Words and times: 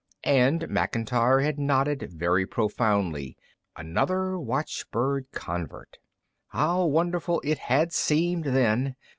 And 0.23 0.67
Macintyre 0.67 1.41
had 1.41 1.59
nodded 1.59 2.11
very 2.11 2.47
profoundly 2.47 3.37
another 3.75 4.39
watchbird 4.39 5.27
convert. 5.31 5.99
How 6.47 6.85
wonderful 6.85 7.39
it 7.43 7.59
had 7.59 7.93
seemed 7.93 8.45
then! 8.45 8.95